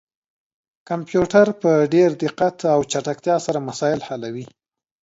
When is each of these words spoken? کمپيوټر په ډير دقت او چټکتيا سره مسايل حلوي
کمپيوټر 0.89 1.47
په 1.61 1.71
ډير 1.93 2.09
دقت 2.23 2.57
او 2.73 2.79
چټکتيا 2.91 3.35
سره 3.45 3.59
مسايل 3.67 3.99
حلوي 4.07 4.45